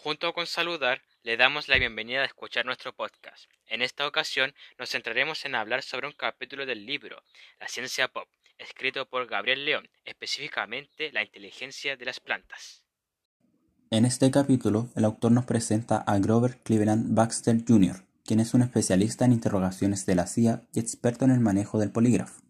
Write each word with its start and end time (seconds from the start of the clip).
Junto 0.00 0.32
con 0.32 0.46
saludar, 0.46 1.02
le 1.24 1.36
damos 1.36 1.66
la 1.66 1.76
bienvenida 1.76 2.20
a 2.20 2.24
escuchar 2.24 2.64
nuestro 2.64 2.94
podcast. 2.94 3.46
En 3.66 3.82
esta 3.82 4.06
ocasión 4.06 4.54
nos 4.78 4.90
centraremos 4.90 5.44
en 5.44 5.56
hablar 5.56 5.82
sobre 5.82 6.06
un 6.06 6.12
capítulo 6.12 6.66
del 6.66 6.86
libro 6.86 7.20
La 7.58 7.66
ciencia 7.66 8.06
pop, 8.06 8.28
escrito 8.58 9.08
por 9.08 9.26
Gabriel 9.26 9.64
León, 9.64 9.88
específicamente 10.04 11.10
la 11.10 11.24
inteligencia 11.24 11.96
de 11.96 12.04
las 12.04 12.20
plantas. 12.20 12.84
En 13.90 14.04
este 14.04 14.30
capítulo, 14.30 14.88
el 14.94 15.04
autor 15.04 15.32
nos 15.32 15.46
presenta 15.46 15.96
a 15.98 16.16
Grover 16.20 16.58
Cleveland 16.58 17.16
Baxter 17.16 17.56
Jr., 17.66 18.04
quien 18.24 18.38
es 18.38 18.54
un 18.54 18.62
especialista 18.62 19.24
en 19.24 19.32
interrogaciones 19.32 20.06
de 20.06 20.14
la 20.14 20.28
CIA 20.28 20.62
y 20.72 20.78
experto 20.78 21.24
en 21.24 21.32
el 21.32 21.40
manejo 21.40 21.80
del 21.80 21.90
polígrafo. 21.90 22.40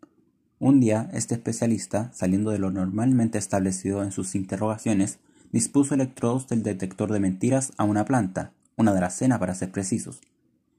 Un 0.59 0.81
día, 0.81 1.09
este 1.15 1.37
especialista, 1.37 2.13
saliendo 2.13 2.51
de 2.51 2.59
lo 2.59 2.71
normalmente 2.71 3.39
establecido 3.39 4.03
en 4.03 4.13
sus 4.13 4.35
interrogaciones, 4.35 5.19
dispuso 5.53 5.95
electrodos 5.95 6.49
del 6.49 6.63
detector 6.63 7.13
de 7.13 7.21
mentiras 7.21 7.73
a 7.77 7.85
una 7.85 8.05
planta, 8.05 8.53
una 8.77 8.93
dracena 8.93 9.39
para 9.39 9.55
ser 9.55 9.71
precisos. 9.71 10.21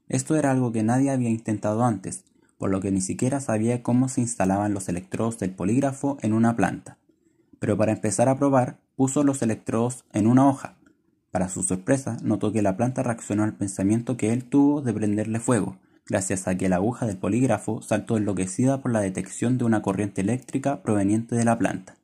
Esto 0.08 0.36
era 0.36 0.50
algo 0.50 0.72
que 0.72 0.82
nadie 0.82 1.10
había 1.10 1.30
intentado 1.30 1.84
antes, 1.84 2.24
por 2.58 2.70
lo 2.70 2.80
que 2.80 2.90
ni 2.90 3.00
siquiera 3.00 3.40
sabía 3.40 3.82
cómo 3.82 4.08
se 4.08 4.20
instalaban 4.20 4.74
los 4.74 4.88
electrodos 4.88 5.38
del 5.38 5.50
polígrafo 5.50 6.18
en 6.20 6.32
una 6.32 6.56
planta. 6.56 6.98
Pero 7.58 7.76
para 7.76 7.92
empezar 7.92 8.28
a 8.28 8.36
probar, 8.36 8.78
puso 8.96 9.24
los 9.24 9.42
electrodos 9.42 10.04
en 10.12 10.26
una 10.26 10.48
hoja. 10.48 10.76
Para 11.30 11.48
su 11.48 11.62
sorpresa, 11.62 12.16
notó 12.22 12.52
que 12.52 12.62
la 12.62 12.76
planta 12.76 13.02
reaccionó 13.02 13.44
al 13.44 13.54
pensamiento 13.54 14.16
que 14.16 14.32
él 14.32 14.44
tuvo 14.44 14.82
de 14.82 14.92
prenderle 14.92 15.40
fuego, 15.40 15.76
gracias 16.06 16.48
a 16.48 16.56
que 16.56 16.68
la 16.68 16.76
aguja 16.76 17.06
del 17.06 17.18
polígrafo 17.18 17.82
saltó 17.82 18.16
enloquecida 18.16 18.82
por 18.82 18.92
la 18.92 19.00
detección 19.00 19.56
de 19.56 19.64
una 19.64 19.80
corriente 19.80 20.22
eléctrica 20.22 20.82
proveniente 20.82 21.36
de 21.36 21.44
la 21.44 21.56
planta. 21.56 21.99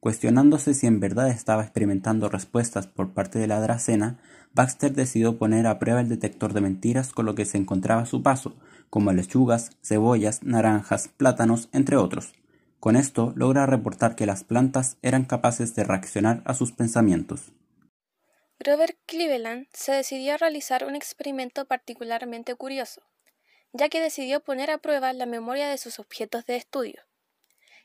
Cuestionándose 0.00 0.74
si 0.74 0.86
en 0.86 1.00
verdad 1.00 1.28
estaba 1.28 1.62
experimentando 1.62 2.28
respuestas 2.28 2.86
por 2.86 3.14
parte 3.14 3.38
de 3.38 3.46
la 3.48 3.60
dracena, 3.60 4.20
Baxter 4.54 4.92
decidió 4.92 5.38
poner 5.38 5.66
a 5.66 5.78
prueba 5.78 6.00
el 6.00 6.08
detector 6.08 6.52
de 6.52 6.60
mentiras 6.60 7.12
con 7.12 7.26
lo 7.26 7.34
que 7.34 7.44
se 7.44 7.58
encontraba 7.58 8.02
a 8.02 8.06
su 8.06 8.22
paso, 8.22 8.56
como 8.90 9.12
lechugas, 9.12 9.70
cebollas, 9.82 10.42
naranjas, 10.42 11.08
plátanos, 11.08 11.68
entre 11.72 11.96
otros. 11.96 12.32
Con 12.78 12.94
esto 12.94 13.32
logra 13.34 13.66
reportar 13.66 14.14
que 14.14 14.26
las 14.26 14.44
plantas 14.44 14.96
eran 15.02 15.24
capaces 15.24 15.74
de 15.74 15.84
reaccionar 15.84 16.42
a 16.44 16.54
sus 16.54 16.72
pensamientos. 16.72 17.52
Robert 18.60 18.96
Cleveland 19.06 19.66
se 19.72 19.92
decidió 19.92 20.34
a 20.34 20.36
realizar 20.36 20.84
un 20.84 20.94
experimento 20.94 21.64
particularmente 21.64 22.54
curioso 22.54 23.02
ya 23.72 23.88
que 23.88 24.00
decidió 24.00 24.40
poner 24.40 24.70
a 24.70 24.78
prueba 24.78 25.12
la 25.12 25.26
memoria 25.26 25.68
de 25.68 25.78
sus 25.78 25.98
objetos 25.98 26.46
de 26.46 26.56
estudio, 26.56 27.02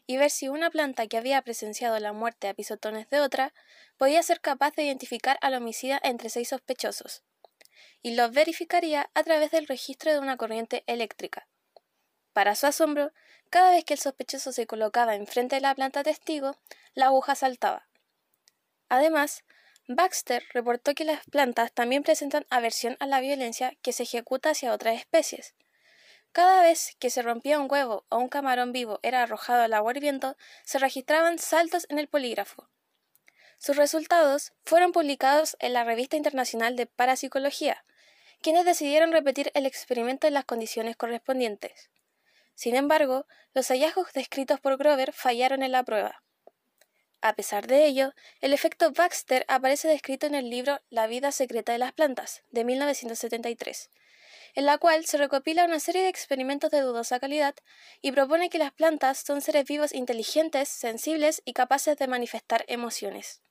y 0.06 0.18
ver 0.18 0.30
si 0.30 0.50
una 0.50 0.70
planta 0.70 1.08
que 1.08 1.18
había 1.18 1.42
presenciado 1.42 1.98
la 2.00 2.14
muerte 2.14 2.48
a 2.48 2.54
pisotones 2.54 3.09
de 3.09 3.22
otra 3.22 3.54
podía 3.98 4.22
ser 4.23 4.42
capaz 4.42 4.76
de 4.76 4.84
identificar 4.84 5.38
al 5.42 5.56
homicida 5.56 6.00
entre 6.04 6.30
seis 6.30 6.50
sospechosos, 6.50 7.23
y 8.02 8.16
lo 8.16 8.30
verificaría 8.31 9.09
a 9.14 9.24
través 9.24 9.52
del 9.52 9.68
registro 9.68 10.12
de 10.12 10.20
una 10.20 10.38
corriente 10.38 10.84
eléctrica. 10.88 11.48
Para 12.34 12.56
su 12.56 12.66
asombro, 12.66 13.12
cada 13.50 13.72
vez 13.72 13.86
que 13.86 13.94
el 13.94 14.00
sospechoso 14.00 14.52
se 14.52 14.66
colocaba 14.66 15.16
enfrente 15.16 15.56
de 15.56 15.62
la 15.62 15.76
planta 15.76 16.04
testigo, 16.04 16.58
la 16.96 17.08
aguja 17.08 17.36
saltaba. 17.36 17.88
Además, 18.90 19.44
Baxter 19.88 20.44
reportó 20.54 20.96
que 20.96 21.04
las 21.04 21.26
plantas 21.26 21.72
también 21.74 22.04
presentan 22.04 22.46
aversión 22.50 22.96
a 23.00 23.06
la 23.06 23.20
violencia 23.20 23.76
que 23.81 23.94
se 23.94 24.04
ejecuta 24.04 24.52
hacia 24.52 24.74
otras 24.74 24.98
especies, 24.98 25.56
cada 26.34 26.64
vez 26.64 26.95
que 27.00 27.09
se 27.09 27.22
rompía 27.22 27.59
un 27.59 27.72
huevo 27.72 28.06
o 28.09 28.17
un 28.17 28.28
camarón 28.28 28.72
vivo 28.72 29.00
era 29.03 29.23
arrojado 29.23 29.62
al 29.62 29.73
agua 29.73 29.94
hirviendo, 29.94 30.36
se 30.66 30.80
registraban 30.80 31.38
saltos 31.40 31.86
en 31.90 32.00
el 32.00 32.08
polígrafo. 32.08 32.67
Sus 33.59 33.78
resultados 33.78 34.52
fueron 34.66 34.92
publicados 34.92 35.56
en 35.59 35.73
la 35.73 35.84
Revista 35.84 36.17
Internacional 36.17 36.75
de 36.75 36.88
Parapsicología, 36.88 37.86
quienes 38.42 38.66
decidieron 38.66 39.12
repetir 39.12 39.52
el 39.53 39.66
experimento 39.66 40.28
en 40.28 40.34
las 40.34 40.44
condiciones 40.44 40.98
correspondientes. 40.98 41.92
Sin 42.56 42.75
embargo, 42.75 43.25
los 43.53 43.68
hallazgos 43.69 44.12
descritos 44.13 44.59
por 44.59 44.78
Grover 44.78 45.13
fallaron 45.13 45.63
en 45.63 45.72
la 45.72 45.84
prueba. 45.84 46.24
A 47.22 47.35
pesar 47.35 47.68
de 47.68 47.85
ello, 47.85 48.13
el 48.41 48.53
efecto 48.53 48.91
Baxter 48.91 49.46
aparece 49.47 49.88
descrito 49.88 50.28
en 50.28 50.35
el 50.35 50.50
libro 50.50 50.81
La 50.90 51.08
vida 51.08 51.31
secreta 51.31 51.72
de 51.72 51.78
las 51.78 51.94
plantas, 51.94 52.44
de 52.50 52.66
1973, 52.66 53.90
en 54.56 54.66
la 54.66 54.78
cual 54.78 55.06
se 55.06 55.18
recopila 55.18 55.66
una 55.66 55.80
serie 55.80 56.03
de 56.03 56.09
experimentos 56.09 56.72
de 56.72 56.81
dudosa 56.81 57.19
calidad 57.19 57.56
y 58.02 58.12
propone 58.12 58.50
que 58.50 58.58
las 58.58 58.74
plantas 58.74 59.19
son 59.19 59.41
seres 59.41 59.66
vivos 59.66 59.94
inteligentes, 59.94 60.69
sensibles 60.69 61.41
y 61.46 61.53
capaces 61.53 61.97
de 61.97 62.08
manifestar 62.08 62.66
emociones. 62.68 63.41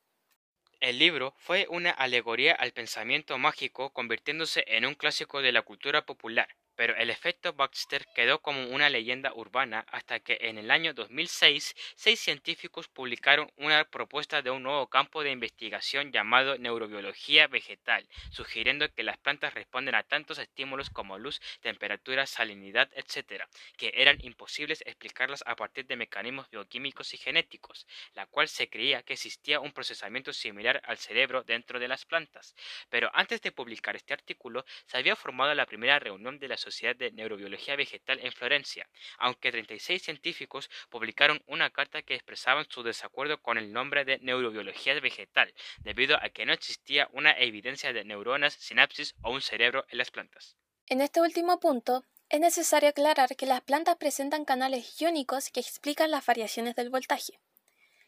El 0.81 0.99
libro 0.99 1.33
fue 1.39 1.67
una 1.71 1.91
alegoría 1.93 2.53
al 2.53 2.73
pensamiento 2.73 3.39
mágico 3.39 3.93
convirtiéndose 3.95 4.65
en 4.67 4.85
un 4.85 4.95
clásico 4.95 5.41
de 5.41 5.53
la 5.53 5.63
cultura 5.63 6.05
popular, 6.05 6.49
pero 6.83 6.97
el 6.97 7.11
efecto 7.11 7.53
Baxter 7.53 8.09
quedó 8.13 8.43
como 8.43 8.67
una 8.67 8.91
leyenda 8.91 9.33
urbana 9.35 9.85
hasta 9.93 10.19
que 10.19 10.37
en 10.41 10.59
el 10.59 10.69
año 10.69 10.95
2006 10.95 11.77
seis 11.95 12.19
científicos 12.19 12.89
publicaron 12.89 13.53
una 13.57 13.85
propuesta 13.85 14.43
de 14.43 14.51
un 14.51 14.65
nuevo 14.65 14.89
campo 14.89 15.23
de 15.23 15.31
investigación 15.31 16.11
llamado 16.11 16.59
neurobiología 16.59 17.47
vegetal, 17.47 18.09
sugiriendo 18.33 18.93
que 18.93 19.05
las 19.05 19.17
plantas 19.17 19.55
responden 19.55 19.95
a 19.95 20.03
tantos 20.03 20.39
estímulos 20.39 20.91
como 20.91 21.19
luz, 21.19 21.41
temperatura, 21.61 22.27
salinidad, 22.27 22.91
etc., 22.97 23.45
que 23.77 23.93
eran 23.95 24.19
imposibles 24.21 24.83
explicarlas 24.85 25.45
a 25.47 25.55
partir 25.55 25.87
de 25.87 25.95
mecanismos 25.95 26.51
bioquímicos 26.51 27.15
y 27.15 27.17
genéticos, 27.17 27.87
la 28.15 28.27
cual 28.27 28.49
se 28.49 28.69
creía 28.69 29.05
que 29.05 29.13
existía 29.13 29.61
un 29.61 29.71
procesamiento 29.71 30.33
similar 30.33 30.83
al 30.85 30.99
cerebro 30.99 31.45
dentro 31.45 31.79
de 31.79 31.87
las 31.87 32.05
plantas. 32.05 32.57
Pero 32.91 33.09
antes 33.15 33.41
de 33.41 33.53
publicar 33.53 33.95
este 33.95 34.15
artículo, 34.15 34.65
se 34.87 34.97
había 34.97 35.15
formado 35.15 35.55
la 35.55 35.67
primera 35.67 36.01
reunión 36.01 36.41
de 36.41 36.49
la 36.49 36.57
De 36.73 37.13
Neurobiología 37.13 37.77
Vegetal 37.77 38.19
en 38.23 38.33
Florencia, 38.33 38.89
aunque 39.19 39.53
36 39.53 40.03
científicos 40.03 40.71
publicaron 40.89 41.43
una 41.47 41.71
carta 41.71 42.03
que 42.03 42.15
expresaban 42.15 42.67
su 42.71 42.83
desacuerdo 42.83 43.43
con 43.43 43.59
el 43.59 43.73
nombre 43.73 44.05
de 44.05 44.19
neurobiología 44.21 44.99
vegetal, 45.01 45.53
debido 45.81 46.17
a 46.17 46.31
que 46.31 46.47
no 46.47 46.53
existía 46.53 47.09
una 47.13 47.33
evidencia 47.33 47.93
de 47.93 48.05
neuronas, 48.05 48.55
sinapsis 48.55 49.15
o 49.23 49.33
un 49.33 49.43
cerebro 49.43 49.85
en 49.91 49.99
las 49.99 50.11
plantas. 50.11 50.57
En 50.87 51.01
este 51.03 51.21
último 51.21 51.61
punto, 51.61 52.05
es 52.31 52.41
necesario 52.41 52.89
aclarar 52.89 53.37
que 53.37 53.45
las 53.45 53.61
plantas 53.61 53.97
presentan 53.97 54.47
canales 54.47 54.99
iónicos 55.01 55.51
que 55.51 55.61
explican 55.61 56.11
las 56.11 56.25
variaciones 56.25 56.75
del 56.75 56.89
voltaje, 56.89 57.39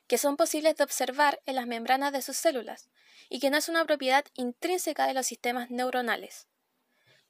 que 0.06 0.16
son 0.16 0.38
posibles 0.38 0.76
de 0.76 0.84
observar 0.84 1.40
en 1.44 1.56
las 1.56 1.66
membranas 1.66 2.12
de 2.12 2.22
sus 2.22 2.38
células, 2.38 2.88
y 3.28 3.40
que 3.40 3.50
no 3.50 3.58
es 3.58 3.68
una 3.68 3.84
propiedad 3.84 4.24
intrínseca 4.34 5.06
de 5.06 5.14
los 5.14 5.26
sistemas 5.26 5.70
neuronales. 5.70 6.48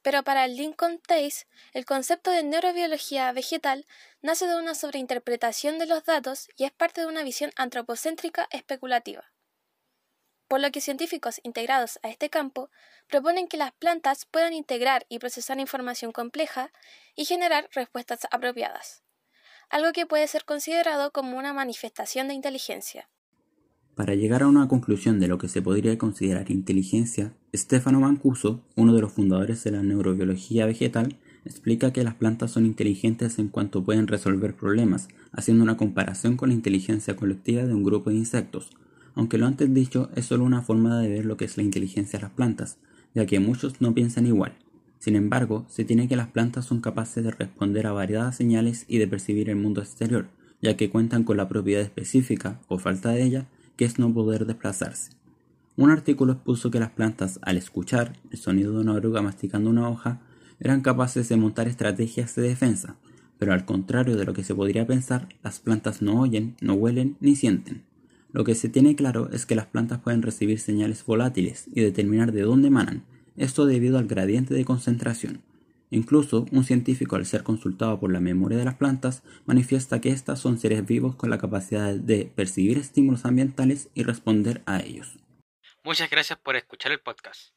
Pero 0.05 0.21
para 0.21 0.47
Lincoln 0.47 0.99
Tace, 0.99 1.47
el 1.73 1.83
concepto 1.83 2.29
de 2.29 2.43
neurobiología 2.43 3.31
vegetal 3.31 3.87
nace 4.21 4.45
de 4.45 4.55
una 4.55 4.75
sobreinterpretación 4.75 5.79
de 5.79 5.87
los 5.87 6.03
datos 6.03 6.47
y 6.55 6.65
es 6.65 6.71
parte 6.71 7.01
de 7.01 7.07
una 7.07 7.23
visión 7.23 7.49
antropocéntrica 7.55 8.47
especulativa. 8.51 9.31
Por 10.47 10.59
lo 10.59 10.69
que 10.69 10.79
científicos 10.79 11.39
integrados 11.41 11.97
a 12.03 12.09
este 12.09 12.29
campo 12.29 12.69
proponen 13.07 13.47
que 13.47 13.57
las 13.57 13.71
plantas 13.71 14.27
puedan 14.27 14.53
integrar 14.53 15.07
y 15.09 15.17
procesar 15.17 15.59
información 15.59 16.11
compleja 16.11 16.71
y 17.15 17.25
generar 17.25 17.67
respuestas 17.71 18.27
apropiadas, 18.29 19.01
algo 19.69 19.91
que 19.91 20.05
puede 20.05 20.27
ser 20.27 20.45
considerado 20.45 21.11
como 21.13 21.35
una 21.35 21.51
manifestación 21.51 22.27
de 22.27 22.35
inteligencia. 22.35 23.09
Para 23.95 24.13
llegar 24.13 24.43
a 24.43 24.47
una 24.47 24.67
conclusión 24.67 25.21
de 25.21 25.29
lo 25.29 25.37
que 25.37 25.47
se 25.47 25.61
podría 25.61 25.97
considerar 25.97 26.51
inteligencia, 26.51 27.31
Stefano 27.55 28.01
Mancuso, 28.01 28.61
uno 28.75 28.93
de 28.93 28.99
los 28.99 29.13
fundadores 29.13 29.63
de 29.63 29.71
la 29.71 29.83
neurobiología 29.83 30.65
vegetal, 30.65 31.15
explica 31.45 31.93
que 31.93 32.03
las 32.03 32.15
plantas 32.15 32.51
son 32.51 32.65
inteligentes 32.65 33.39
en 33.39 33.47
cuanto 33.47 33.85
pueden 33.85 34.07
resolver 34.07 34.53
problemas, 34.53 35.07
haciendo 35.31 35.63
una 35.63 35.77
comparación 35.77 36.35
con 36.35 36.49
la 36.49 36.55
inteligencia 36.55 37.15
colectiva 37.15 37.63
de 37.63 37.73
un 37.73 37.85
grupo 37.85 38.09
de 38.09 38.17
insectos, 38.17 38.69
aunque 39.13 39.37
lo 39.37 39.45
antes 39.45 39.73
dicho 39.73 40.09
es 40.13 40.25
solo 40.25 40.43
una 40.43 40.61
forma 40.61 40.99
de 40.99 41.07
ver 41.07 41.25
lo 41.25 41.37
que 41.37 41.45
es 41.45 41.55
la 41.55 41.63
inteligencia 41.63 42.19
de 42.19 42.23
las 42.23 42.33
plantas, 42.33 42.77
ya 43.13 43.25
que 43.25 43.39
muchos 43.39 43.79
no 43.79 43.93
piensan 43.93 44.27
igual. 44.27 44.55
Sin 44.99 45.15
embargo, 45.15 45.65
se 45.69 45.85
tiene 45.85 46.09
que 46.09 46.17
las 46.17 46.27
plantas 46.27 46.65
son 46.65 46.81
capaces 46.81 47.23
de 47.23 47.31
responder 47.31 47.87
a 47.87 47.93
variadas 47.93 48.35
señales 48.35 48.83
y 48.89 48.97
de 48.97 49.07
percibir 49.07 49.49
el 49.49 49.55
mundo 49.55 49.79
exterior, 49.79 50.27
ya 50.61 50.75
que 50.75 50.89
cuentan 50.89 51.23
con 51.23 51.37
la 51.37 51.47
propiedad 51.47 51.81
específica, 51.81 52.59
o 52.67 52.77
falta 52.77 53.11
de 53.11 53.23
ella, 53.23 53.47
que 53.75 53.85
es 53.85 53.99
no 53.99 54.13
poder 54.13 54.45
desplazarse. 54.45 55.11
Un 55.77 55.91
artículo 55.91 56.33
expuso 56.33 56.71
que 56.71 56.79
las 56.79 56.91
plantas, 56.91 57.39
al 57.41 57.57
escuchar 57.57 58.13
el 58.31 58.37
sonido 58.37 58.73
de 58.73 58.79
una 58.79 58.93
oruga 58.93 59.21
masticando 59.21 59.69
una 59.69 59.89
hoja, 59.89 60.21
eran 60.59 60.81
capaces 60.81 61.27
de 61.27 61.35
montar 61.35 61.67
estrategias 61.67 62.33
de 62.35 62.43
defensa, 62.43 62.95
pero 63.37 63.53
al 63.53 63.65
contrario 63.65 64.15
de 64.15 64.25
lo 64.25 64.33
que 64.33 64.43
se 64.43 64.55
podría 64.55 64.87
pensar, 64.87 65.27
las 65.43 65.59
plantas 65.59 66.01
no 66.01 66.21
oyen, 66.21 66.55
no 66.61 66.75
huelen 66.75 67.17
ni 67.19 67.35
sienten. 67.35 67.83
Lo 68.31 68.43
que 68.43 68.55
se 68.55 68.69
tiene 68.69 68.95
claro 68.95 69.29
es 69.31 69.45
que 69.45 69.55
las 69.55 69.67
plantas 69.67 69.99
pueden 69.99 70.21
recibir 70.21 70.59
señales 70.59 71.05
volátiles 71.05 71.67
y 71.73 71.81
determinar 71.81 72.31
de 72.31 72.41
dónde 72.43 72.69
emanan, 72.69 73.03
esto 73.35 73.65
debido 73.65 73.97
al 73.97 74.07
gradiente 74.07 74.53
de 74.53 74.65
concentración. 74.65 75.41
Incluso 75.91 76.45
un 76.51 76.63
científico 76.63 77.15
al 77.15 77.25
ser 77.25 77.43
consultado 77.43 77.99
por 77.99 78.11
la 78.11 78.19
memoria 78.19 78.57
de 78.57 78.65
las 78.65 78.75
plantas 78.75 79.23
manifiesta 79.45 80.01
que 80.01 80.09
éstas 80.09 80.39
son 80.39 80.59
seres 80.59 80.85
vivos 80.85 81.15
con 81.15 81.29
la 81.29 81.37
capacidad 81.37 81.93
de 81.93 82.25
percibir 82.25 82.77
estímulos 82.77 83.25
ambientales 83.25 83.89
y 83.93 84.03
responder 84.03 84.61
a 84.65 84.79
ellos. 84.81 85.17
Muchas 85.83 86.09
gracias 86.09 86.39
por 86.39 86.55
escuchar 86.55 86.91
el 86.91 86.99
podcast. 86.99 87.51